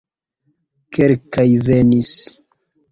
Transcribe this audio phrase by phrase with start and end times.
[0.97, 2.13] Kelkaj venis.